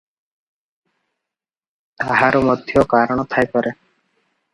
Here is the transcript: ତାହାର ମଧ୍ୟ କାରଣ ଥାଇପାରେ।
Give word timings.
ତାହାର 2.03 2.41
ମଧ୍ୟ 2.47 2.85
କାରଣ 2.95 3.27
ଥାଇପାରେ। 3.35 3.75